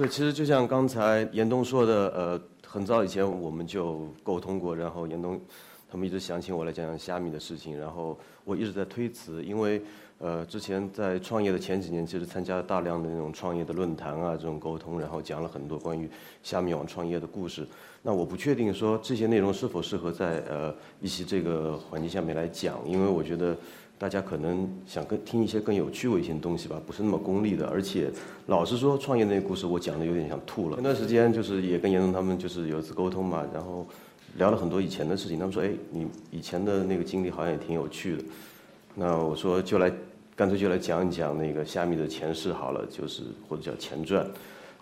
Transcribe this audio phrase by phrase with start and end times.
[0.00, 5.38] 对，其实就像刚才严冬说的，呃，很早以前我们就沟通过，然后严冬
[5.90, 9.82] 他们一直想请我来讲讲虾米的事情，然后我一直在推辞，因为
[10.16, 16.08] 呃，之前在创业的前几年，其实参加了大量的那种创业的论坛啊，这种沟通，然后讲了很多关于
[16.42, 17.68] 虾米网创业的故事。
[18.00, 23.54] 那我不确定说这些内容是否适合在呃一些这个环境下面来讲，因为我觉得
[24.00, 27.66] 大家可能想更听一些更有趣味性的东西吧，不是那么功利的。
[27.66, 28.10] 而且
[28.46, 30.76] 老实说，创业那个故事我讲的有点想吐了。
[30.76, 33.86] 前段时间就是也跟严总他们就是有一次沟通嘛，然后
[34.38, 35.38] 聊了很多以前的事情。
[35.38, 38.24] 他们说，哎，你以前的那个经历好像也挺有趣的。
[38.94, 39.92] 那我说就来，
[40.34, 44.26] 干脆就来讲一讲那个虾米的前世好了，就是或者叫前传。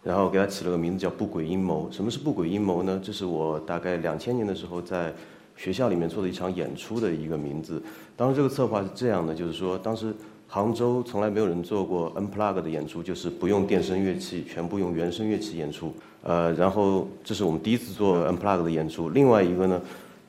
[0.04, 1.90] 然后给他起了个名字叫“不轨阴谋”。
[1.90, 3.00] 什么是“不轨阴谋”呢？
[3.02, 5.12] 这是我大概两千年的时候在
[5.58, 7.82] 学校里面做的一场演出的一个名字。
[8.16, 10.14] 当时这个策划是这样的，就是说当时
[10.46, 15.92] 杭州从来没有人做过 unplug 的演出，就是不用电声乐器，全部用原声乐器演出。
[16.22, 19.10] 呃，然后这是我们第一次做 unplug 的演出。
[19.10, 19.82] 另外一个呢？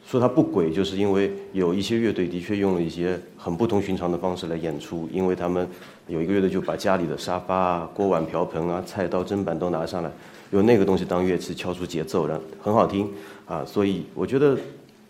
[0.07, 5.67] 说它不轨，就是因为有一些乐队的确用了一些很不同寻常的方式来演出，因为他们
[6.07, 10.09] 有一个乐队就把家里的沙发啊、锅碗瓢盆啊、菜刀砧板都拿上来，
[10.49, 13.07] 用那个东西当乐器敲出节奏，然后很好听
[13.45, 13.63] 啊。
[13.63, 14.57] 所以我觉得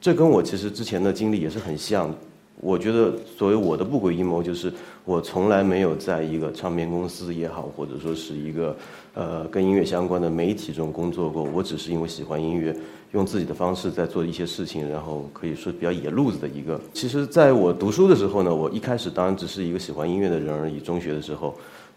[0.01, 2.13] 这跟我其实之前的经历也是很像。
[2.61, 4.71] 我觉得所谓我的不轨阴谋，就是
[5.05, 8.75] 我从来没有在一个唱片公司也好，或者说是一个
[9.13, 11.41] 呃跟音乐相关的媒体中工作过。
[11.41, 12.75] 我只是因为喜欢音乐。
[13.11, 16.79] 用自己的方式在做一些事情，然后可以说比较野路子的一个。
[16.93, 20.79] 其实，在我读书的时候呢，我一开始当然只是一个喜欢音乐的人而已。
[20.79, 21.55] 中学的时候，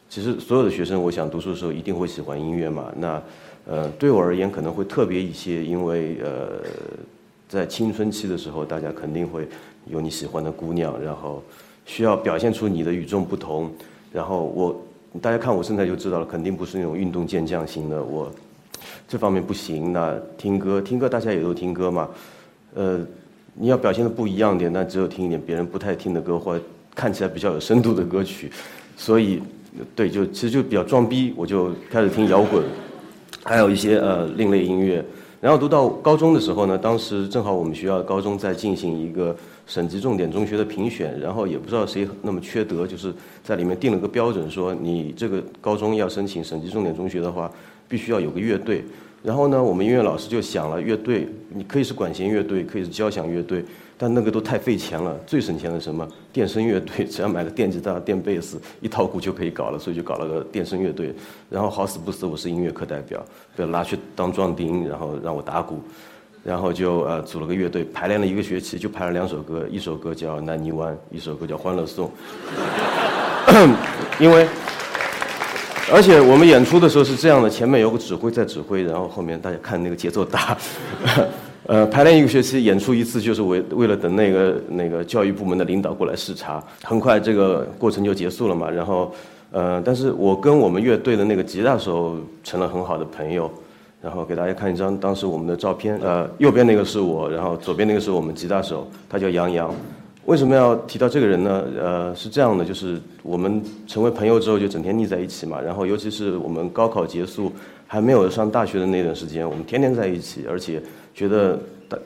[0.08, 2.90] 其实所有的学生，我想读书的时候一定会喜欢音乐嘛。
[2.96, 3.22] 那，
[3.66, 6.62] 呃，对我而言可能会特别一些，因为呃，
[7.52, 9.46] 在青春期的时候，大家肯定会
[9.84, 11.42] 有你喜欢的姑娘，然后
[11.84, 13.70] 需要表现出你的与众不同。
[14.10, 14.82] 然后我，
[15.20, 18.32] 大家看我身材就知道了，肯定不是那种运动健将型的我。
[19.06, 22.08] 这方面不行，那听歌听歌大家也都听歌嘛，
[22.74, 22.98] 呃，
[23.52, 26.64] 你要表现的不一样点，那只有听一点别人不太听的歌，或者
[26.94, 28.50] 看起来比较有深度的歌曲，
[28.96, 29.42] 所以，
[29.94, 32.64] 对，就其实就比较装逼，我就开始听摇滚，
[33.44, 35.04] 还有一些呃另类音乐。
[35.42, 39.36] 然后读到高中的时候呢，当时正好我们学校高中在进行一个
[39.66, 47.50] 省级重点中学的评选，然后也不知道谁那么缺德，就是在里面定了个标准，说你这个高中要申请省级重点中学的话。
[47.88, 48.82] 必须要有个乐队，
[49.22, 53.64] 然后呢，我们音乐老师就想了，乐队你可以是管弦乐队，可以是交响乐队，
[53.96, 55.16] 但那个都太费钱了。
[55.24, 61.14] 最省钱的什么电声乐队， 只要买个电吉他、电贝斯，一套鼓就可以搞了，所以就搞了个电声乐队。
[61.48, 63.24] 然后好死不死，我是音乐课代表，
[63.54, 65.80] 被拉去当壮丁，然后让我打鼓，
[66.42, 72.10] 然后就呃组了个乐队，排练了一个学期，就排了两首歌，一首歌叫《南泥湾》，一首歌叫《欢乐颂》，
[74.18, 74.48] 因为。
[75.90, 80.56] 而且我们演出的时候是这样的：前面有个指挥在指挥，然后后面大家看那个节奏打。
[81.64, 86.62] 呃，排练一个学期，演出一次，就是为为了等那个那个教育部门的领导过来视察。
[86.82, 88.68] 很快这个过程就结束了嘛。
[88.68, 89.14] 然后，
[89.52, 93.50] 呃，但是我跟我们乐队的那个吉他手成了很好的朋友。
[94.02, 95.96] 然后给大家看一张当时我们的照片。
[96.02, 99.72] 呃，右边那个是我，然后左边那个是我们吉他手，他叫杨洋。
[100.24, 101.64] 为什么要提到这个人呢？
[101.76, 105.60] 呃，是这样的，就是我们成为朋友之后就整天腻在一起嘛。
[105.60, 107.52] 然后，尤其是我们高考结束
[107.88, 110.80] 还没有上大学的那段时间，我们天天在一起，而且
[111.12, 111.58] 觉得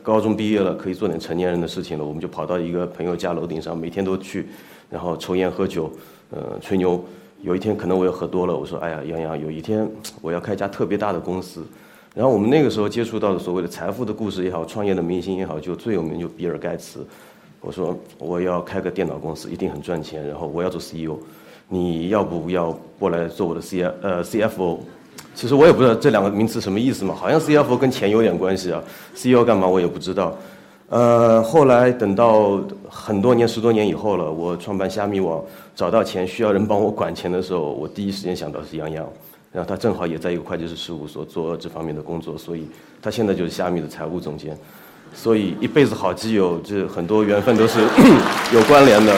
[0.03, 4.47] 高中毕业了可以做点成年人的事情了，我们就跑到一个朋友家楼顶上，每天都去，
[4.89, 5.91] 然后抽烟喝酒，
[6.31, 7.05] 呃，吹牛。
[7.43, 9.87] 有一天可能我又喝多了，我说：“哎呀，杨洋，有一天
[10.23, 11.63] 我要开一家特别大的公司。”
[12.17, 17.07] 然后我们那个时候接触到的所谓的财富的故事也好，创业的明星也好，就最有名就比尔盖茨。
[17.67, 20.25] 我说我要开个电脑公司，一定很赚钱。
[20.25, 21.19] 然后我要做 CEO，
[21.69, 24.79] 你要不要过来做我的 C 呃 CFO？
[25.35, 28.81] 其实我也不知道这两个名词什么意思嘛，好像 CFO 跟钱有点关系啊
[29.15, 30.33] ，CEO 干嘛我也不知道。
[30.89, 35.43] 呃，后来等到很多年十多年以后了，我创办虾米网，
[35.75, 39.05] 找到钱需要人帮我管钱的时候，我第一时间想到是杨洋，
[39.51, 42.69] 然后他正好也在一个会计师事务所做这方面的工作，所以
[43.03, 44.57] 他现在就是虾米的财务总监。
[45.15, 47.81] 所以一辈子好基友，这很多缘分都是
[48.53, 49.15] 有关联的。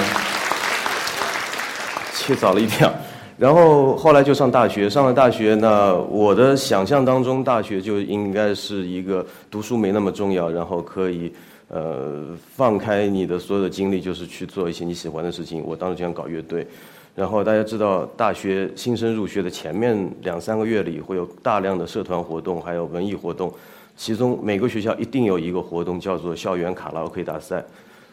[2.15, 2.93] 切早了一点，
[3.39, 11.33] 然后后来就上大学，上了大学，那我的想象当中，大学就应该是一个读书没那么重要，然后可以
[11.69, 15.63] 呃放开你的所有的精力，就是去做一些你喜欢的事情。
[15.65, 16.67] 我当时就想搞乐队，
[17.15, 23.51] 然后大家知道，大学新生入学的前面两三个月里，会有大量的社团活动，还有文艺活动。
[23.99, 27.63] 其中每个学校一定有一个活动叫做校园卡拉 OK 大赛，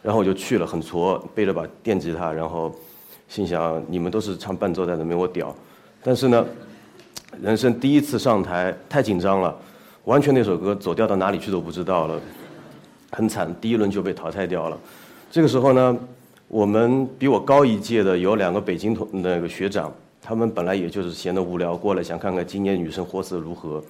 [0.01, 2.73] 然后我就去了，很挫，背着把电吉他，然后
[3.29, 5.55] 心想你们都是唱伴奏在的，没我屌。
[6.03, 6.43] 但是呢，
[7.39, 9.55] 人生第一次上台太紧张了，
[10.05, 12.19] 完全那首歌走调到哪里去都不知道了，
[13.11, 14.77] 很惨，第一轮就被淘汰掉了。
[15.29, 15.95] 这个时候呢，
[16.47, 23.83] 我们比我高一届的有两个北京同那个学长，他们本来也就是闲得无聊过来想看看今年女生活色如何，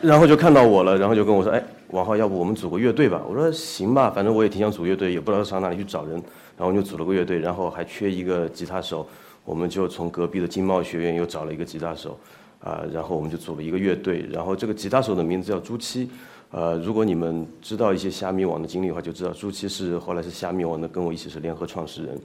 [0.00, 6.22] 然后就看到我了，然后就跟我说：“哎，王浩，要不我们组个乐队吧？”我说：“行吧，反正我也挺想组乐队，也不知道上哪里去找人。”
[6.56, 9.06] 然后就组了个乐队，然后还缺一个吉他手。
[9.44, 12.18] 我们就从隔壁的经贸学院又找了一个吉他手，
[12.60, 14.26] 啊，然后我们就组了一个乐队。
[14.30, 16.08] 然后这个吉他手的名字叫朱七，
[16.50, 22.20] 呃，如果你们知道一些虾米网的经历的话，就知道朱七是后来是虾米网的，跟我一起是联合创始人。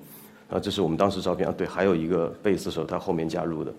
[0.50, 3.74] 啊，这是我们当时照片啊，对，还有一个贝斯手，他后面加入的。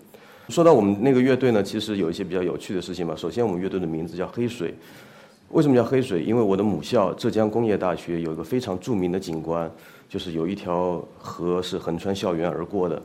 [0.49, 3.15] 说到我们那个乐队呢，其实有一些比较有趣的事情吧。
[3.15, 4.73] 首先，我们乐队的名字叫黑水，
[5.49, 6.21] 为什么叫黑水？
[6.21, 9.69] 因为我的母校浙江工业大学有一个非常著名的景观，
[10.07, 13.01] 就是有一条河是横穿校园而过的。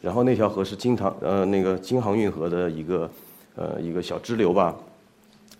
[0.00, 3.10] 然后那条河是京唐呃那个京杭运河的一个
[3.56, 4.74] 呃一个小支流吧，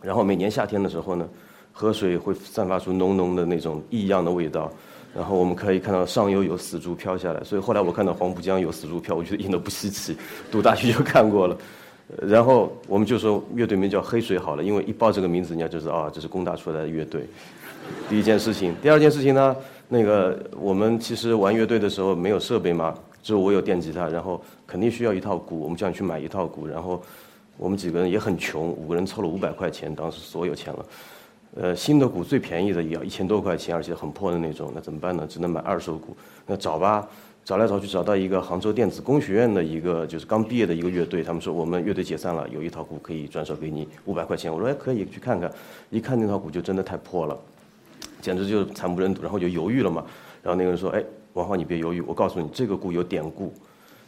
[0.02, 1.28] 然后每年夏天的时候呢，
[1.72, 4.70] 河水会散发出浓浓的那种异样的味道，
[5.14, 10.16] 然后我们可以看到上游有死猪飘下来，所以后来我看到黄浦江有死猪飘，我觉得一点都不稀奇，
[10.50, 11.56] 读大学就 看过了，
[12.20, 17.26] 然后我们就说乐队名叫黑水好了，因为一报这个名字，人家就知道啊这是工大出来的乐队。
[18.08, 19.56] 第一件事情，第二件事情呢，
[19.88, 22.94] 那个我们其实玩乐队的时候没有设备嘛。
[23.22, 27.02] 就我有电吉他，然后肯定需要一套鼓，我们叫你去买一套鼓，然后
[27.56, 30.84] 我们几个人也很穷，五个人凑了五百块钱，当时所有钱了。
[31.54, 35.26] 呃，新的鼓最便宜的也要一千多块钱，而且很破的那种，那怎么办呢？
[35.28, 36.16] 只能买二手鼓。
[36.46, 37.08] 那找吧，
[37.44, 44.52] 找来找去找到一个杭州电子工学院的一个就是刚毕业的一个乐队，他们说我们乐队解散了，有一套鼓可以转手给你五百块钱。
[44.52, 45.50] 我说哎可以去看看，
[45.90, 47.38] 一看那套鼓就真的太破了，
[48.20, 50.04] 简直就是惨不忍睹，然后就犹豫了嘛。
[50.42, 51.02] 然后那个人说哎。
[51.34, 53.52] 王浩，你别犹豫，我告诉你，这个鼓有典故。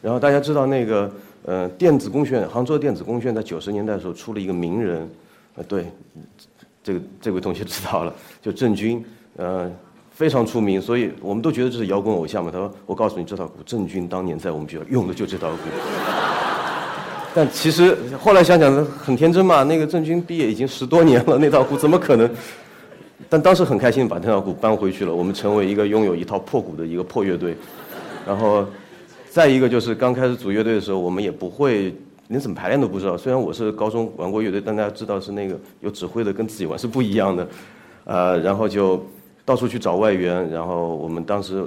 [0.00, 1.12] 然后大家知道那个，
[1.44, 5.10] 呃，电子工学院，杭州电子工学院在九十年代的时候出了一个名人，
[5.56, 5.86] 呃，对，
[6.86, 9.04] 这个这位同学知道了，就郑钧，
[9.34, 9.68] 呃，
[10.12, 12.48] 非常出名，所以我们都觉得这是摇滚偶像嘛。
[12.48, 15.56] 他说，我告诉你，这套鼓，郑钧当年在我们学校用的就这套鼓。
[17.34, 22.30] 但其实后来想想很天真嘛，那个郑钧毕业已经十多年了，那套鼓怎么可能？
[23.28, 27.56] 但当时很开心把那套鼓搬回去了，我们成为一个拥有一套破鼓的一个破乐队。
[28.24, 28.64] 然后，
[29.28, 31.92] 再一个就是刚开始组乐队的时候，我们也不会
[32.28, 33.16] 连怎么排练都不知道。
[33.16, 37.48] 虽然我是高中玩过乐队，但大家知道是那个有指挥的，跟自己玩是不一样的。
[38.04, 39.04] 呃，然后就
[39.44, 41.64] 到处去找外援，然后我们当时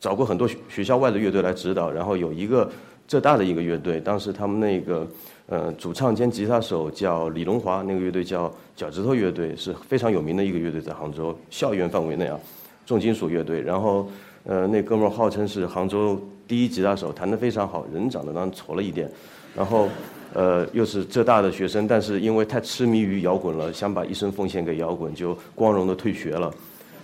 [0.00, 1.90] 找过很多学校外的乐队来指导。
[1.90, 2.70] 然后有一个
[3.06, 5.06] 浙大的一个乐队，当时他们那个。
[5.48, 12.36] 呃，主唱兼吉他手叫李龙华，那个乐队叫脚趾头乐队，是非常有名的一个乐队，在杭州校园范围内啊，
[12.84, 13.60] 重金属乐队。
[13.60, 14.08] 然后，
[14.42, 19.10] 呃，那哥们儿号称是杭州第一吉他手，弹得非常好，人长得当然丑了一点。
[19.54, 19.88] 然后，
[20.34, 26.52] 呃，又是浙大的学生，但是因为太痴迷于摇滚了，想把一生奉献给摇滚，就光荣的退学了。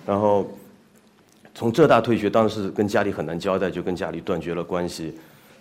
[0.06, 0.46] 然后，
[1.54, 5.14] 从浙大退学，当时跟家里很难交代，就跟家里断绝了关系。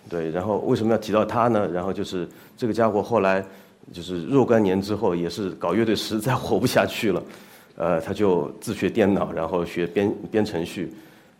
[0.08, 1.68] 对，然后为什么要提到他呢？
[1.72, 3.44] 然后就是这个家伙后来
[3.92, 7.22] 就是若干年之后，也是搞乐队实在活不下去了，
[7.76, 10.92] 呃，他就自学电脑，然后学编编程序，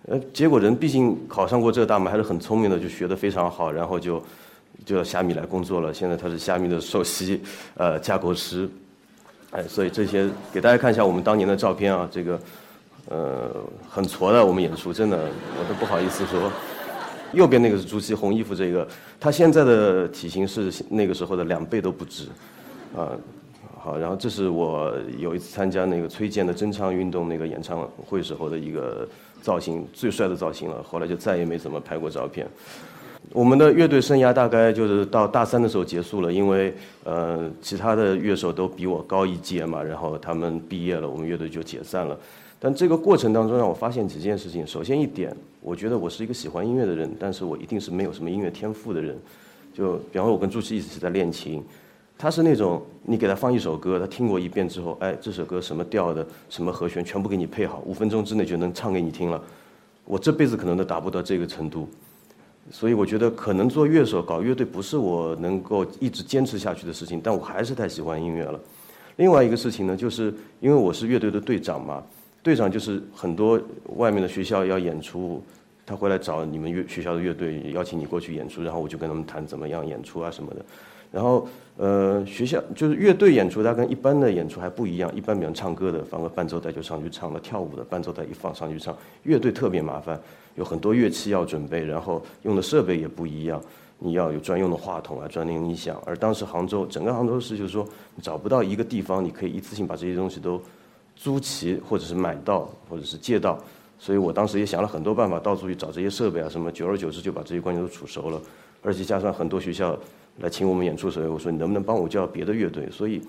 [0.08, 4.22] 呃，结果人毕竟考上过浙大嘛，还是很聪明的，就学得非常好，然后就
[4.84, 5.94] 就到虾米来工作了。
[5.94, 7.40] 现在他是虾米的首席
[7.76, 8.68] 呃架构师，
[9.52, 12.40] 哎，所以这些给大家看一下我们当年的照片啊，这个
[13.08, 13.50] 呃
[13.88, 15.18] 很挫的我们演出，真的
[15.58, 16.50] 我都不好意思说。
[17.32, 18.86] 右边那个是朱熹红衣服这个，
[19.18, 22.24] 他现在的体型是那个时候的两倍都不止，
[22.94, 23.08] 啊，
[23.78, 29.08] 好，然后这是我有一次参加那个崔健的真唱运动那个演唱会时候的一个
[29.42, 30.82] 造型，最帅的造型了。
[30.82, 32.46] 后来就再也没怎么拍过照片。
[33.32, 42.18] 我们的乐队生涯大概就是到大三的时候结束了，因为呃其他的乐手都比我高一届嘛，然后他们毕业了，我们乐队就解散了。
[42.58, 44.66] 但这个过程当中让我发现几件事情。
[44.66, 49.18] 首先一点，我觉得我是一个喜欢音乐的人，但是我一定是没有什么音乐天赋的人。
[49.72, 51.60] 就比方说，我跟朱熹一直在练琴，
[52.22, 59.42] 他是那种你给他放一首歌，他听过一遍之后，哎，这首歌什么调的，什么和弦，全部给你配好，五分钟之内就能唱给你听了。
[60.04, 61.88] 我这辈子可能都达不到这个程度，
[62.70, 67.20] 所以我觉得可能做乐手、搞乐队不是我能够一直坚持下去的事情。
[67.20, 68.60] 但我还是太喜欢音乐了。
[69.16, 72.00] 另外一个事情呢，就是因为我是乐队的队长嘛。
[72.40, 73.60] 队长就是很多
[73.96, 75.42] 外面的学校要演出，
[75.84, 80.64] 他回来找你们乐学校的乐队，邀请你过去演出，然后我就跟他们谈怎么样演出啊什么的。
[81.12, 85.14] 然后呃学校就是乐队演出，它跟一般的演出还不一样。
[85.14, 88.96] 一般比如唱歌的放个伴奏带就上去唱了，跳舞的伴奏带一放上去唱。
[89.22, 90.18] 乐队特别麻烦，
[90.56, 93.62] 有很多乐器要准备，然后用的设备也不一样。
[94.04, 95.96] 你要有专用的话筒啊，专用音响。
[96.04, 97.86] 而当时杭州整个杭州市就是说
[98.20, 100.60] 找不到一个地方，你可以一次性把这些东西都
[101.14, 103.56] 租齐，或者是买到，或者是借到。
[104.00, 106.72] 所以我当时也想了很多办法，到处去找这些设备啊，什么。
[106.72, 108.42] 久而久之就把这些关系都处熟了，
[108.82, 109.96] 而且加上很多学校
[110.40, 112.88] 来请我们演出的时候，我说你能不能帮我叫别的乐队？
[112.90, 113.20] 所以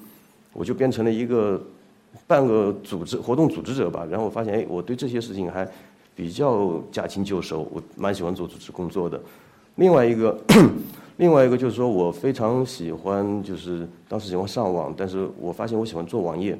[0.54, 1.62] 我就变成了一个
[2.26, 4.08] 半个组织活动组织者吧。
[4.10, 5.68] 然后我发现，哎，我对这些事情还
[6.16, 9.22] 比较驾轻就熟，我蛮喜欢做组织工作的。
[9.76, 10.40] 另外一个，
[11.18, 16.58] 另外一个就是说我非常喜欢，就是当时喜欢上网，但是我发现我喜欢做网页。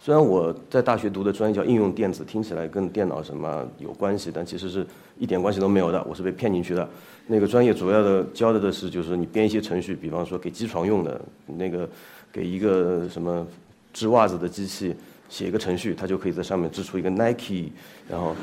[0.00, 4.86] 虽然我在大学读的专业叫应用电子，听起来跟电脑什么有关系，但其实是
[5.18, 6.04] 一点关系都没有的。
[6.08, 6.88] 我是被骗进去的。
[7.26, 11.88] 那个专业主要的教的的是，就是你编一些程序，比方说给机床用的，那个
[12.32, 13.46] 给一个什么
[13.92, 14.94] 织袜子的机器
[15.28, 17.70] 写一个程序，它就可以在上面织出一个 Nike，
[18.08, 18.34] 然后。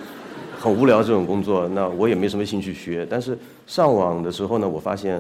[0.59, 3.03] 很无聊这种工作，那我也没什么兴趣学。
[3.09, 3.35] 但是
[3.65, 5.19] 上网的时候呢，我发现，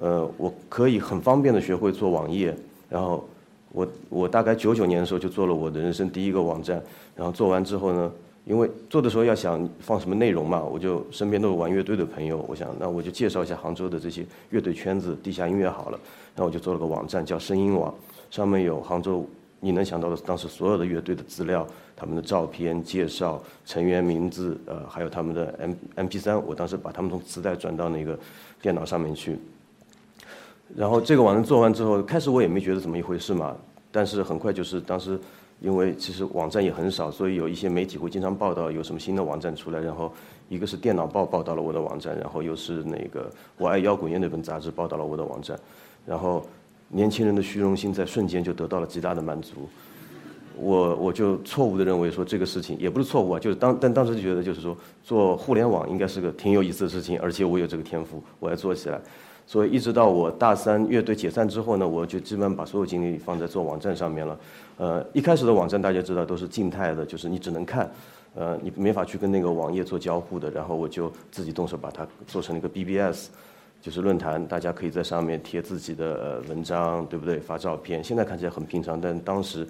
[0.00, 2.52] 呃，我可以很方便的学会做网页。
[2.88, 3.24] 然后
[3.72, 6.82] 我我大概九九年的时候就做了我的人生第一个网站。
[7.16, 8.12] 然后做完之后呢，
[8.44, 15.98] 因为做的时候要想放什么内容嘛，我就身边都有玩乐队的朋友，我想那我就介绍一下杭州的这些乐队圈子、地下音乐好了。
[16.34, 17.94] 然后我就做了个网站叫声音网，
[18.30, 19.26] 上面有杭州。
[19.64, 21.64] 你能想到的当时所有的乐队的资料，
[21.94, 28.18] 他们的照片、介绍、成员名字，呃，还有他们的 M M P 三，我当时把他们从磁带转到那个
[28.60, 29.38] 电脑上面去。
[30.76, 33.56] 然后这个网站做完之后，开始我也没觉得怎么一回事嘛，
[33.90, 35.18] 但是很快就是当时，
[35.60, 40.12] 因为其实网站也很少，所以有一些媒体会经常报道有什么新的网站出来，然后
[40.48, 45.58] 一个是电脑报报道了我的网站，然后又是那个我爱摇滚乐那本杂志报道了我的网站，
[46.06, 46.44] 然后。
[46.94, 49.66] 年轻人的虚荣心在瞬间就得到了极大的满足，
[50.58, 59.00] 我我就错误的认为说这个事情也不是错误啊，就是当但当时就觉得就是说做互联网应该是个挺有意思的事情，而且我有这个天赋，我要做起来。
[59.52, 64.40] 所以一直到我大三乐队解散之后呢，我就基本上把所有精力放在做网站上面了。
[64.78, 67.92] 呃，一开始的网站大家知道都是静态的，就是你只能看，
[68.34, 70.50] 呃，你没法去跟那个网页做交互的。
[70.50, 73.28] 然后我就自己动手把它做成了一个 BBS。
[73.82, 77.38] 就是论坛，大家可以在上面贴自己的文章，对不对？
[77.38, 79.68] 发照片，现在看起来很平常，但当时，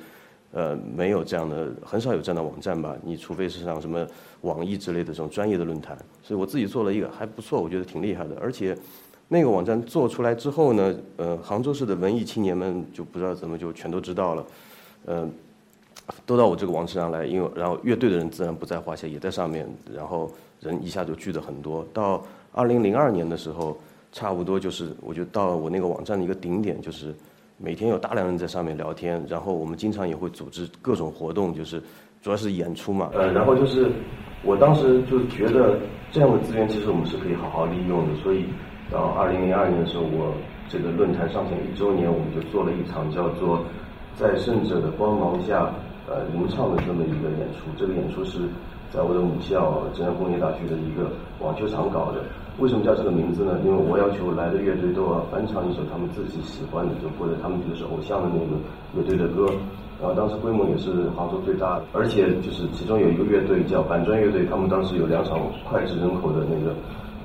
[0.53, 2.95] 呃，没有这样的，很少有这样的网站吧？
[3.03, 4.07] 你除非是像什么
[4.43, 5.99] 网易之类的这种专业的论坛。
[6.23, 8.37] 所以我自己做了一个还不错，我觉得挺厉害的。
[8.41, 8.79] 而且，
[9.33, 14.45] 那个网站做出来之后呢，呃，杭州市的文艺青年们就不知道怎么就全都知道了，
[15.07, 15.33] 嗯，
[16.27, 21.83] 都到我这个网站上来，因为然后乐队的人自然不在话下，也在上面，然后人一下就聚的很多。
[21.95, 22.23] 到
[22.53, 23.75] 二零零二年的时候。
[24.15, 27.15] 差不多就是，我就到我那个网站的一个顶点，就是
[27.57, 31.83] 每天有大量人在上面聊天，然后我们经常也会组织各种活动，就是
[32.21, 33.09] 主要是演出嘛。
[33.15, 33.91] 呃，然后就是
[34.45, 35.79] 我当时就觉得
[36.11, 38.45] 这样的资源其实我们是可以好好利用的，所以
[38.93, 40.35] 到二零零二年的时候，我
[40.69, 43.59] 这个论坛上线一周年，我们就做了一场叫做
[44.15, 45.65] 《在圣者的光芒下》
[46.07, 47.73] 呃吟唱的这么一个演出。
[47.79, 48.41] 这个演出是
[48.93, 52.21] 在我的母校浙江工业大学的一个网球场搞的。
[52.59, 53.59] 为什么叫这个名字呢？
[53.65, 58.61] 因为我要求来的乐队都要翻唱一首他们自己喜欢的，就或者他们觉得是偶像的那个
[58.93, 59.49] 乐队的歌。
[59.99, 66.75] 然后当时规模也是杭州最大的，而且就是其中有一个乐队叫板砖乐队，他们当时有两场脍炙人口的那个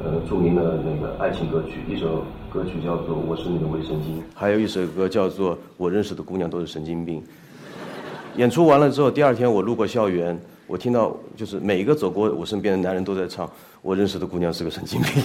[0.04, 7.22] 呃著名的那个爱情歌曲，一首歌曲叫做《我是你的卫生巾》，还有一首歌叫做《我认识的姑娘都是神经病》。
[8.36, 10.40] 演出完了之后，第二天我路过校园。
[10.68, 13.50] 我听到就是每一个走过我身边的男人都在唱，
[13.82, 15.24] 我认识的姑娘是个神经病。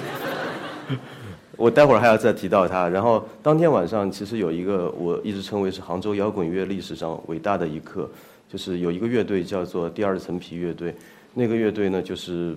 [1.56, 2.88] 我待会儿还要再提到她。
[2.88, 8.08] 然后当天晚上其实有一个我一直称为是杭州摇滚乐历史上伟大的一刻，
[8.48, 10.94] 就是有一个乐队叫做第二层皮乐队。
[11.34, 12.56] 那个乐队呢就是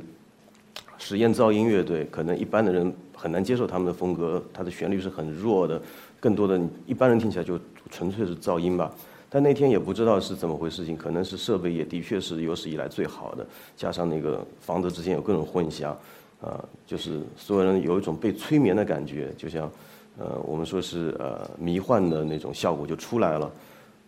[1.05, 5.79] 实验噪音乐队，可能一般的人很难接受他们的风格，它的旋律是很弱的，
[6.19, 7.59] 更多的一般人听起来就
[7.91, 8.91] 纯粹是噪音吧。
[9.29, 13.45] 但那天也不知道是怎么回事情，可能是设备也的确是有史以来最好的，
[13.77, 15.95] 加上那个房子之间有各种混响，
[16.41, 19.71] 啊，就是所有人有一种被催眠的感觉，就像，
[20.17, 23.51] 呃，我们说是呃迷幻的那种效果就出来了。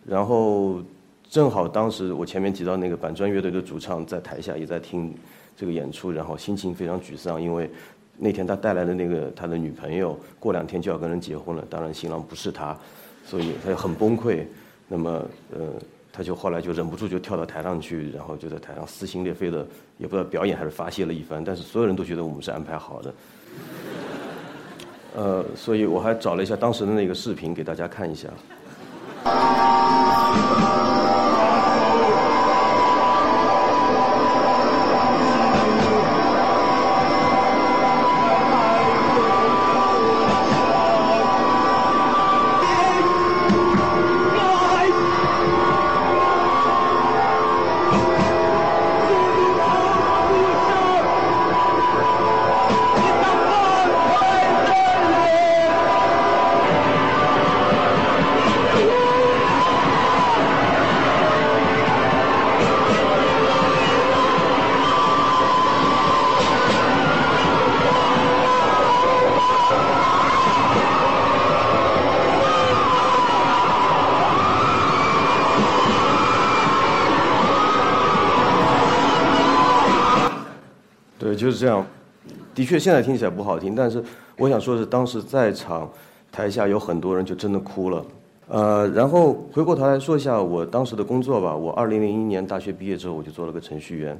[0.04, 0.82] 然后
[1.30, 5.14] 正好当时我前面提到那个板砖乐队的主唱在台下也在听
[5.58, 7.68] 这个演出，然后心情非常沮丧，因为
[8.16, 12.78] 那天他带来的那个他的女朋友过两天就要跟人结婚了，当然新郎不是他，
[13.26, 14.44] 所以他就很崩溃。
[14.86, 15.10] 那么，
[15.52, 15.72] 呃，
[16.12, 19.66] 他就后来就忍不住就跳到台上去，然后就在台上撕心裂肺的，
[19.98, 21.42] 也不知道表演还是发泄了一番。
[21.44, 23.14] 但是所有人都觉得我们是安排好的。
[25.16, 28.28] 呃，所以我还找了一下当时的那个视频给大家看一下。
[81.48, 81.82] 就是这样。
[82.54, 84.04] 的确，现在听起来不好听，但是
[84.36, 85.90] 我想说的是，当时在场
[86.30, 88.04] 台下有很多人就真的哭了。
[88.48, 91.56] 呃，然后回过头来说一下我当时的工作吧。
[91.56, 94.18] 我二零零一年大学毕业之后，我就做了个程序员，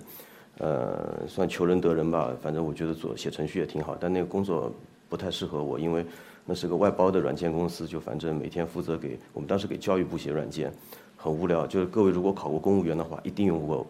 [0.56, 2.30] 呃，算求人得人吧。
[2.40, 4.72] 反正我觉得做写程序也挺好，但那个工作
[5.10, 6.06] 不太适合我，因为
[6.46, 10.72] 那是个外包的软件公司，就反正每天负责给我们当时给教育部写软件，
[11.14, 11.66] 很无聊。
[11.66, 13.86] 就是各位如果考过公务员的话，一定用过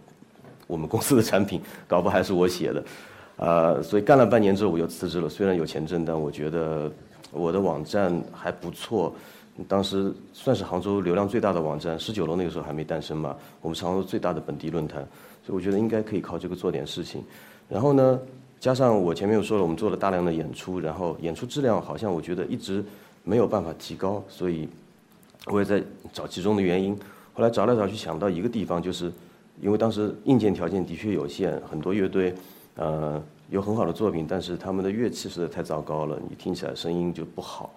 [0.67, 2.83] 我们公司的产品，搞不还是我写的。
[3.39, 5.29] 啊，所以干了半年之后我就辞职了。
[5.29, 6.91] 虽然有钱挣，但我觉得
[7.31, 9.15] 我的网站还不错。
[9.67, 13.35] 当时算是杭州流量最大的网站，十九楼那个时候还没诞生嘛。
[13.61, 15.07] 我们是杭州最大的本地论坛，
[15.45, 17.25] 所以我觉得应该可以靠这个做点事情。
[17.69, 18.21] 然后呢，
[18.61, 22.85] 加上我前面又说了，我们做了大量的演出，然后演出质量好像我觉得一直
[23.25, 24.69] 没有办法提高，所以
[25.47, 26.97] 我也在找其中的原因。
[27.35, 29.13] 后来找来找去想到一个地方，就是
[29.61, 32.35] 因为当时硬件条件的确有限，很多乐队。
[32.79, 33.21] 呃，
[33.51, 37.75] 有很好的作品，但是他们的乐器实在太糟糕了，你听起来声音就不好。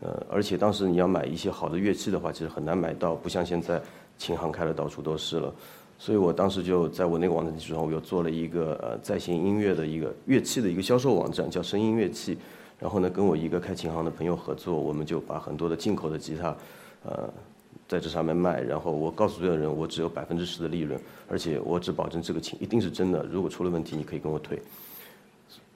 [0.00, 3.80] 呃，而且当时你要买一些好的乐器的话，其实很难买到，不像现在
[4.18, 5.54] 琴行开的到处都是了。
[5.98, 12.36] 所以我当时就在我那个网站基础上，我又做了一个呃在线音乐的一个乐器的一个销售网站，叫声音乐器。
[12.78, 16.56] 然后呢，跟我一个开琴行的朋友合作，我们就把很多的进口的吉他，
[17.04, 17.32] 呃。
[17.90, 20.96] 在这上面卖，然后我告诉所有人，我只有百分之十的利润，
[21.28, 23.24] 而且我只保证这个琴一定是真的。
[23.24, 24.56] 如果出了问题，你可以跟我退。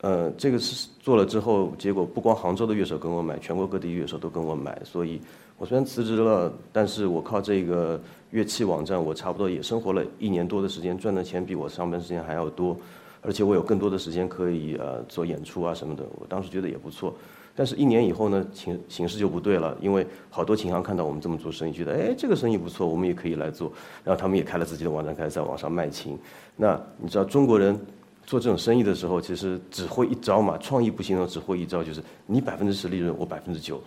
[0.01, 4.81] 呃，这个是做了之后，结果不光杭州的乐手跟我买，全国各地乐手都跟我买。
[4.85, 5.21] 所以，
[5.59, 8.01] 我虽然辞职了，但是我靠这个
[8.31, 12.77] 乐器网站，我差不多也生活了一年多的时间，赚的钱比我上班时间还要多，
[13.23, 16.05] 而且我有更多的时间可以呃做演出啊什么的。
[16.21, 17.13] 我当时觉得也不错。
[17.57, 23.73] 但是，一年以后呢，形形势就不对了，因为好多琴行看到我们这么做生意，觉得哎，这个生意不错，我们也可以来做。
[24.03, 26.19] 然后他们也开了自己的网站，开始在网上卖琴。
[26.57, 27.79] 那你知道中国人
[28.27, 33.81] 做这种生意的时候，其实只会一招嘛，创意不行的只会一招，就是你百分之十利润，我百分之九，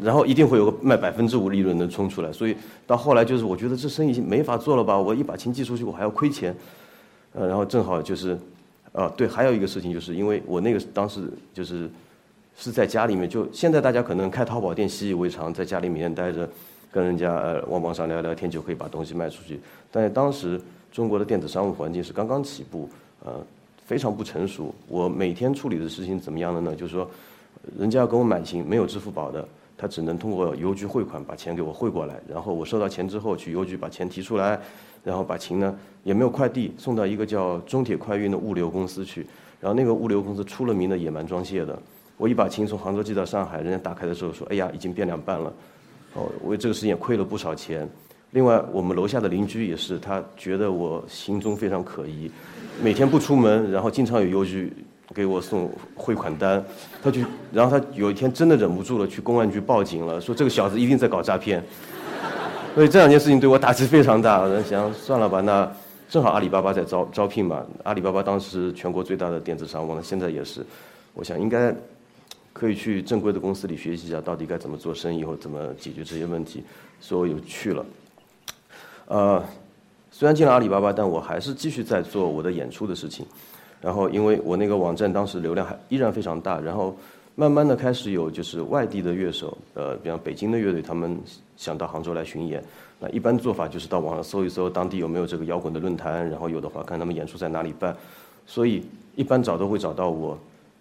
[0.00, 2.32] 然后一定会有个卖百分之五利润能冲出来。
[2.32, 4.98] 所以到后来就是，我觉得这生意没法做了吧？
[4.98, 6.56] 我一把琴寄出去，我还要亏钱。
[7.34, 8.38] 呃，然后正好就是，
[8.92, 11.90] 啊，对，还有一个事情就是，因为我那个当时就是。
[12.60, 16.46] 是在家里面，就现在大家可能开淘宝店习以为常，在家里面待着，
[16.90, 19.60] 跟人家呃网网上聊聊天就可以把东西卖出去。
[19.92, 22.90] 但是当时中国的电子商务环境是刚刚起步，
[23.24, 23.32] 呃，
[23.86, 24.74] 非常不成熟。
[24.88, 26.74] 我每天处理的事情怎么样的呢？
[26.74, 27.08] 就是说，
[27.78, 34.60] 人家要跟我买琴，没有支付宝的，他只能通过邮局汇款把钱给我汇过来，然后我收到钱之后去邮局把钱提出来，
[35.04, 39.24] 然后把琴呢也没有快递送到一个叫中铁快运的物流公司去，
[39.60, 41.80] 然后那个物流公司出了名的野蛮装卸的。
[42.18, 45.50] 我一把琴从杭州寄到上海，人家打开的时候说：“哎呀，已经变两半了。”
[46.14, 47.88] 哦，为这个事情也亏了不少钱。
[48.32, 52.30] 另外，我们楼下的邻居也是，他觉得我行踪非常可疑，
[52.82, 54.72] 每天不出门，然后经常有邮局
[55.14, 56.64] 给我送汇款单。
[57.02, 57.20] 他就，
[57.52, 61.62] 然后他有一天真的忍不住了，去公安局报警了，说这个小子一定在搞诈骗。
[62.74, 64.40] 所以这两件事情对我打击非常大。
[64.42, 65.70] 我想算了吧，那
[66.08, 67.64] 正好阿里巴巴在招招聘嘛。
[67.84, 70.64] 阿里巴巴当时全国最大的电子商务，那现在也是。
[71.14, 71.72] 我想应该。
[72.58, 76.64] 可以去正规的公司里学习一下，到底该怎么做生意或怎么解决这些问题，
[77.00, 77.86] 所以我就去了。
[79.06, 79.44] 呃，
[80.10, 83.24] 虽然进了阿里巴巴，但我还是继续在做我的演出的事情。
[83.80, 86.96] 然后，因为我那个网站当时流量还依然非常大，然后
[87.36, 91.16] 慢慢的开始有就是外地的乐手，呃，比方北京的乐队，他们
[91.56, 92.60] 想到杭州来巡演。
[92.98, 97.96] 那一般做法就是到网上搜一搜当地有没有这个摇滚的论坛，然后有的话看他们演出在哪里办。
[98.46, 98.82] 所以
[99.14, 100.36] 一般找都会找到我。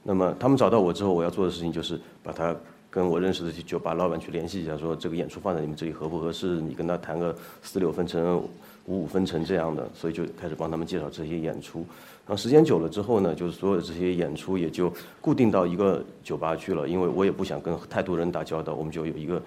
[0.07, 2.55] 那么他们找到我之后，我要做的事情就是把他
[2.89, 6.61] 跟我认识的酒吧老板去联系一下，说这个演出放在你们这里合不合适？
[6.61, 8.37] 你跟他谈个四六分成，
[8.85, 11.79] 五五分成这样的，所以就开始帮他们介绍这些演出。
[12.25, 14.89] 然后时间久了之后呢，就是所有的这些演出也就
[15.19, 19.41] 固定到一个酒吧去了，因为我也不想跟太多人打交道，我们就有一个，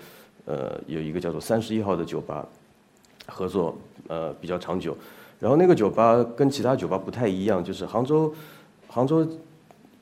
[0.45, 2.47] 呃，有一个叫做三十一号的酒吧，
[3.25, 3.75] 合作
[4.09, 4.95] 呃比较长久。
[5.39, 8.31] 然后那个酒吧跟其他酒吧不太一样，就是杭州，
[8.87, 9.27] 杭州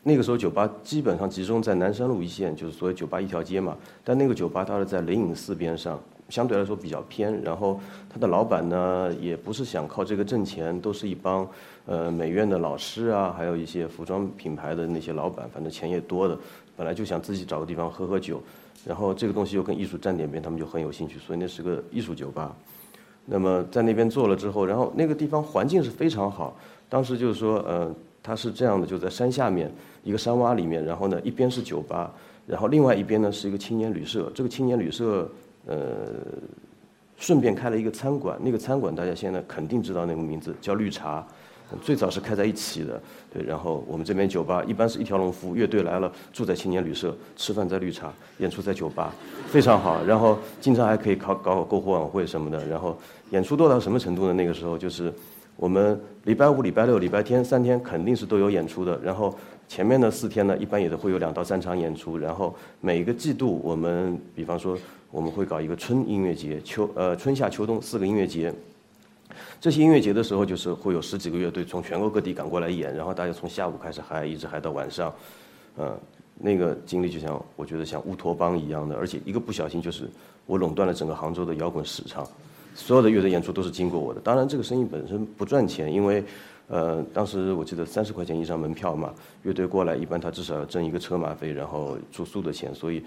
[0.09, 3.77] 那个时候酒吧基本上集中在南山路一线，就是所谓酒吧一条街嘛。
[4.03, 6.01] 但那个酒吧它是在灵隐寺边上。
[6.31, 7.81] 相对来说比较偏，然后
[8.13, 11.49] 他的老板呢，也不是想靠这个挣钱，都是一帮
[11.87, 16.39] 呃美院的老师啊，还有一些服装品牌的那些老板，反正钱也多的，
[16.77, 18.43] 本来就想自己找个地方喝喝酒，
[18.85, 22.55] 然后这个东西又跟艺术沾点边，他们就很有兴趣，所以那是个艺术酒吧。
[23.25, 26.55] 那么在那边做了之后，然后那个地方环境是非常好，
[26.91, 27.91] 当时就是说，呃，
[28.29, 29.73] 它是这样的，就在山下面
[30.05, 32.13] 一个山洼里面，然后呢一边是酒吧，
[32.47, 35.27] 然后另外一边呢是一个青年旅社，这个青年旅社。
[35.67, 35.77] 呃，
[37.19, 41.27] 顺便开了一个餐馆，那个餐馆大家现在肯定知道那个名字叫绿茶，
[41.83, 42.99] 最早是开在一起的，
[43.31, 43.43] 对。
[43.43, 49.13] 然后我们这边酒吧一般是一条龙服务，乐队来了住在青年旅社，吃饭在绿茶，演出在酒吧，
[49.49, 50.03] 非常好。
[50.07, 52.67] 然后经常还可以搞搞篝火晚会什么的。
[52.67, 52.97] 然后
[53.29, 54.33] 演出多到什么程度呢？
[54.33, 55.13] 那个时候就是
[55.59, 58.99] 我们礼拜五、礼拜六、礼拜天三天肯定是都有演出的。
[59.03, 59.37] 然后
[59.69, 62.17] 前面的四天呢，一般也都会有两到三场演出。
[62.17, 64.79] 然后每一个季度我们比方说。
[65.11, 68.53] 我们会搞一个春音乐节，秋呃春夏秋冬四个音乐节。
[69.59, 75.11] 这些音乐节的时候，就是会有十几个乐队从全国各地赶过来演，然后大家从下午开始嗨，一直嗨到晚上。
[75.79, 75.99] 嗯，
[76.37, 80.05] 那个经历就像我觉得像乌托邦一样的，而且一个不小心就是
[80.45, 82.29] 我垄断了整个杭州的摇滚市场，
[82.79, 84.21] 所有的乐队演出都是经过我的。
[84.21, 86.23] 当然，这个生意本身不赚钱，因为
[86.69, 89.13] 呃当时我记得三十块钱一张门票嘛，
[89.43, 93.03] 乐队过来一般他至少要挣一个车马费，然后住宿的钱，所以。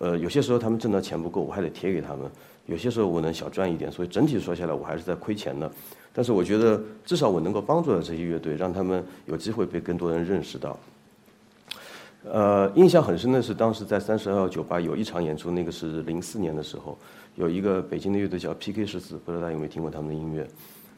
[0.00, 2.28] 呃，有些时候他们挣的钱不够，我还得贴给他们；
[2.66, 5.70] 有些时候我能小赚一点，所以整体说下来我还是在亏钱的。
[6.12, 10.76] 但是我觉得至少我能够帮助到这些乐队，让他们有机会被更多人认识到。
[12.28, 16.98] 呃，印象很深的是当时在三十二号酒吧有一场演出，那个是零四年的时候，
[17.36, 20.46] 有一个北京的乐队叫 PK 十四，不知道大家有没有听过他们的音乐？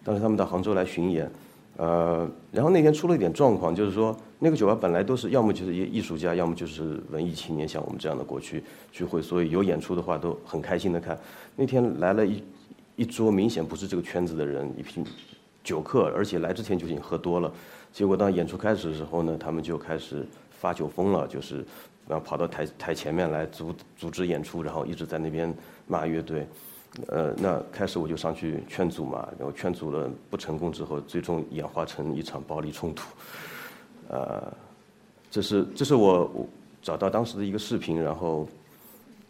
[0.03, 1.31] 当时他们到杭州来巡演。
[1.77, 11.17] 呃，然后那天出了一点状况，就是说那个酒吧本来都是要么就是艺艺术家，要么就是文艺青年，像我们这样的过去聚会，所以有演出的话都很开心的看。
[11.55, 12.43] 那天来了一
[12.97, 15.05] 一桌明显不是这个圈子的人，一批
[15.63, 17.53] 酒客，而且来之前就已经喝多了。
[17.93, 20.27] 结果当演出开始的时候呢，他们就开始
[20.61, 21.65] 发酒疯了，就是
[22.07, 25.55] 然后跑到台台前面来组组织演出，然后一直在那边
[25.87, 26.47] 骂乐队。
[27.09, 33.05] 呃，那开始我就上去劝阻嘛，然后劝阻了不成功之后，最终演化成一场暴力冲突。
[34.09, 34.43] 呃，
[35.31, 36.49] 这是这是我
[36.81, 38.49] 找到当时的一个视频，然后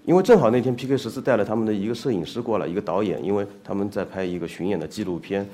[0.04, 5.46] 因为正好那天 PK 十四带了他们的一个摄影师过来，一个导演，因为他们在拍一个巡演的纪录片，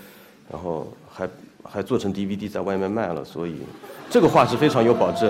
[0.52, 1.28] 然后还
[1.64, 3.62] 还做成 DVD 在外面卖了，所以
[4.08, 5.28] 这个画质非常有保证。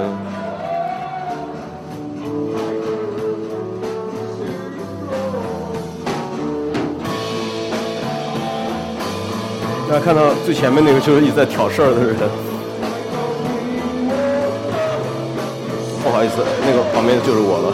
[9.88, 12.16] 大家看到最前面那个就是一直在挑事儿的人，
[16.03, 17.73] 不好意思，那个旁边的就是我了。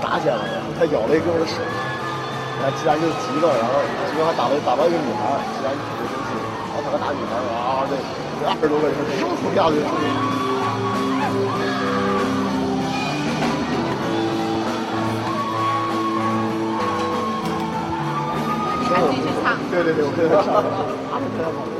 [0.00, 1.60] 打起来了，然后他咬了一根我的手，
[2.58, 3.72] 然后其他人就急了，然后
[4.10, 6.34] 结果还打了打到一个女孩，其他人特别生气，
[6.74, 7.92] 然后他打女孩，啊，这
[8.46, 9.78] 二十多个人又冲下去。
[19.70, 20.48] 对对对，我跟他上。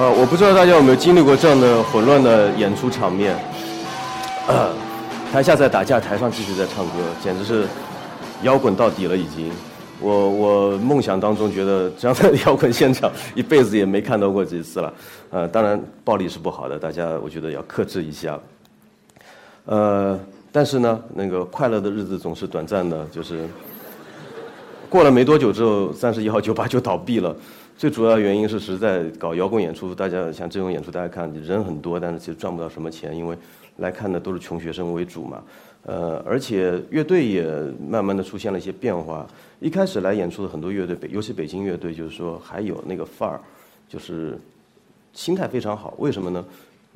[0.00, 3.36] 呃，我不知道大家有没有经历过这样的混乱的演出场面，
[4.48, 4.72] 呃
[5.30, 7.66] 台下在打架，台上继续在唱歌，简直是
[8.42, 9.52] 摇滚到底了已经。
[10.00, 14.94] 我我梦想当中觉得这样的摇滚现场一辈子也没看到过几次了，
[15.28, 18.40] 呃，当然暴力是不好的，大家我觉得要克制一下。
[19.66, 20.18] 呃，
[20.50, 23.46] 但是呢，那个快乐的日子总是短暂的，就是
[24.88, 27.36] 过了没多久之后，三十一号酒吧就倒闭了。
[27.80, 33.34] 最主要原因是实在搞摇滚演出，大家像这种演出，大家看人很多，但是其实赚不到什么钱，因为
[33.78, 35.42] 来看的都是穷学生为主嘛。
[35.84, 37.50] 呃，而且乐队也
[37.88, 39.26] 慢慢的出现了一些变化。
[39.60, 43.40] 一开始来演出的很多乐队，北尤其北京乐队，就是说还有那个范儿，
[43.88, 44.38] 就是
[45.14, 45.94] 心态非常好。
[45.96, 46.44] 为什么呢？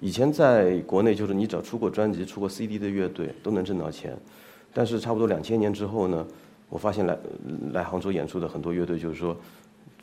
[0.02, 4.14] 以前在国内，就是你只要出过专辑、出过 CD 的乐队都能挣到钱。
[4.74, 6.26] 但是差不多两千年之后呢，
[6.68, 7.16] 我发现来
[7.72, 9.34] 来杭州演出的很多乐队，就是说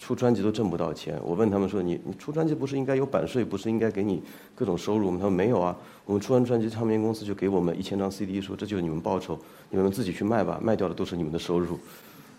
[0.02, 1.18] 出专辑都挣不到钱。
[1.24, 4.20] 我问他们说：“你你出专辑不是应该有版税，不是应该给你
[4.56, 9.38] 各种收入吗？”他说：“没有啊，我们出完专辑，唱片公司就给我们一千张 CD，说这就是你们报酬，
[9.70, 11.78] 你们自己去卖吧，卖掉的都是你们的收入，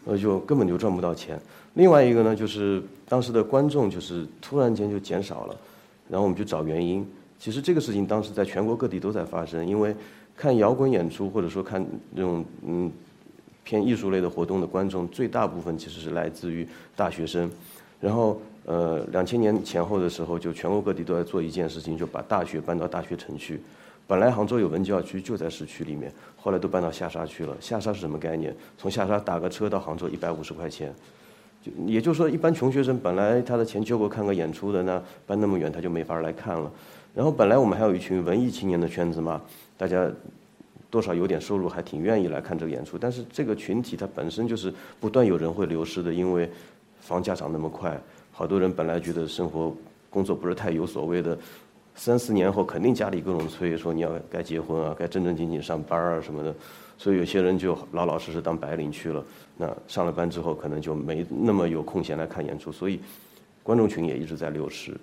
[0.07, 1.41] 呃，就根本就赚不到钱。
[1.75, 5.57] 另外一个呢，就是当时的观众就是突然间就减少了，
[6.09, 7.07] 然后我们就找原因。
[7.39, 9.95] 其实这个事情当时在全国各地都在发生，因为
[10.37, 12.91] 看摇滚演出或者说看这种嗯。”
[13.65, 17.51] 偏艺术类的活动的观众，最大部分其实是来自于大学生。
[18.01, 23.61] 然后，呃，两千年前后的时候，就全国各地都在做一件事情，就把大学搬到大学城去。
[24.09, 27.57] 本来杭州有文教区就在市区里面，后来都搬到下沙去了。
[27.61, 28.53] 下沙是什么概念？
[28.77, 30.93] 从下沙打个车到杭州一百五十块钱，
[31.63, 36.69] 就也就是说，一般穷学生本来他的钱就够看个演出的，那搬那么远他就没法来看了。
[37.15, 39.41] 然后本来我们还有一群文艺青年的圈子嘛，
[39.79, 40.11] 大家。
[40.93, 42.99] 多少有点收入，还挺愿意来看这个演出。
[42.99, 46.47] 但是这个群体它本身就是不断有人会流失的，因为
[47.01, 47.99] 房价涨那么快，
[48.31, 49.75] 好多人本来觉得生活
[50.11, 51.39] 工作不是太有所谓的，
[51.95, 56.55] 三四年后肯定家里各种催，说你要该结婚啊，该正正经经上班啊什么的，
[56.99, 59.25] 所以有些人就老老实实当白领去了。
[59.57, 63.01] 那上了班之后，可能就没那么有空闲来看演出，所以
[63.63, 64.95] 观众群也一直在流失。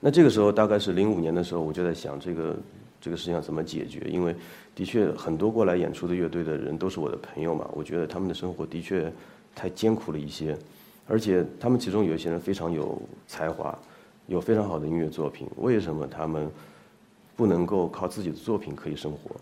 [0.00, 2.56] 那这个时候大概是零五年的时候，我就在想这个。
[3.04, 4.00] 这个事情要怎么解决？
[4.08, 4.34] 因为
[4.74, 7.68] 的确很多过来演出的乐队的人都是我的朋友嘛。
[7.74, 9.12] 我觉得他们的生活的确
[9.54, 10.56] 太艰苦了一些，
[11.06, 13.78] 而且他们其中有一些人非常有才华，
[14.26, 15.46] 有非常好的音乐作品。
[15.58, 16.50] 为什么他们
[17.36, 19.36] 不能够靠自己的作品可以生活？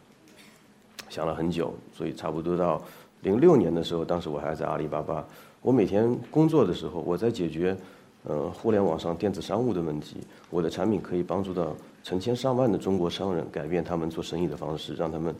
[1.08, 2.82] 想了很久，所以差不多到
[3.20, 5.24] 零六年的时候，当时我还在阿里巴巴，
[5.60, 7.76] 我每天工作的时候，我在解决
[8.24, 10.16] 呃互联网上电子商务的问题。
[10.50, 11.72] 我的产品可以帮助到。
[12.02, 15.34] 成千上万的中国商人改变他们做生意的方式，让他们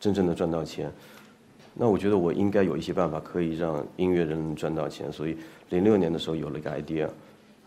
[0.00, 0.90] 真正的赚到钱。
[1.74, 5.12] 那我觉得我应该有一些办法可以让音乐人赚到钱。
[5.12, 5.36] 所以
[5.68, 7.08] 零六年的时候有了一个 idea，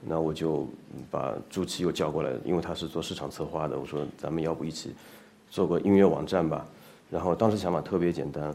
[0.06, 0.68] 那我就
[1.10, 3.80] 把朱琪又叫过来，因为他是做市场策划的。
[3.80, 4.94] 我说咱们要不一起
[5.50, 6.66] 做个音乐网站吧？
[7.10, 8.54] 然后当时想法特别简单，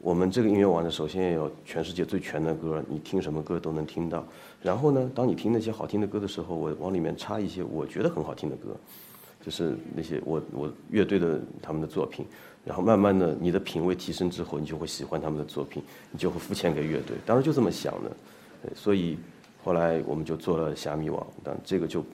[0.00, 4.24] 我们这个音乐网站首先要有全世界最全的歌，你听什么歌都能听到。
[4.62, 8.76] 然后呢，当你听那些好听的歌的时候，我往里面插一些我觉得很好听的歌。
[9.40, 12.26] 就是那些我我乐队的他们的作品，
[12.64, 17.16] 然后慢慢的你的品味提升之后，你就会喜欢他们的作品，你就会付钱给乐队。
[17.24, 18.10] 当时就这么想的，
[18.74, 19.16] 所以
[19.62, 22.04] 后来我们就做了虾米网，但这个就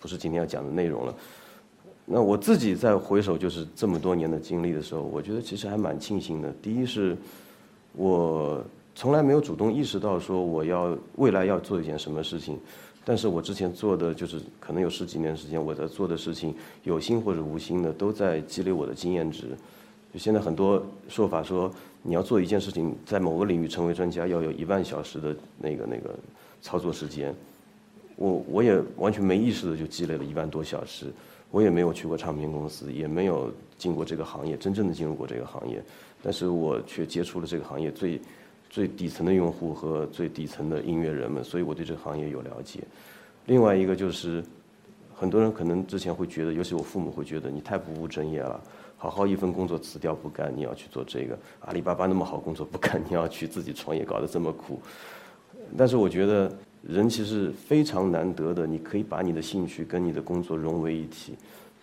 [0.00, 1.14] 不是今天要讲的内容了。
[2.04, 6.52] 那我自己在回首就是这么多年的经历的时候，我觉得其实还蛮庆幸的。
[6.60, 7.16] 第一是，
[7.94, 8.62] 我
[8.94, 12.58] 从来没有主动意识到说我要未来要做一件什么事情。
[13.06, 19.48] 但是我之前做的就是可能有十几年时间，我在做的事情，有心或者无心的，都在积累我的经验值。
[20.12, 21.70] 就现在很多说法说，
[22.02, 26.14] 你要做一件事情，在某个领域成为专家，要有一万小时的那个那个
[26.62, 27.34] 操作时间。
[28.16, 31.12] 我我也完全没意识的就积累了一万多小时，
[31.50, 35.82] 我也没有去过唱片公司，也没有进过这个行业，真正的进入过这个行业，
[36.22, 38.18] 但是我却接触了这个行业最。
[38.74, 42.80] 最底层的用户和最底层的音乐人们，所以我对这个行业有了解。
[43.46, 44.42] 另外一个就是，
[45.14, 48.60] 很多人可能之前会觉得，尤其我父母会觉得你太不务正业了，
[48.96, 51.38] 好好一份工作辞掉不干，你要去做这个。
[51.60, 54.80] 阿里巴巴那么好工作不干，你要去自己创业，搞得这么苦。
[55.78, 61.36] 但是我觉得人其实非常难得的，你可以把你的兴趣跟你的工作融为一体。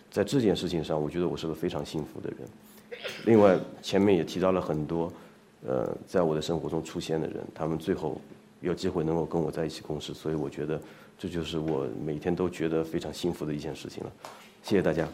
[0.10, 2.40] 在这件事情上，我觉得我是个非常幸福的人。
[3.24, 5.10] 另外，前面也提到了很多。
[5.68, 8.20] 呃，在我的生活中出现的人，他们最后
[8.62, 10.82] 有机会能够跟我在一起共事，所以我觉得
[11.18, 14.12] 这就是我每天都觉得非常幸福的一件事情了。
[14.64, 15.08] 谢谢大家。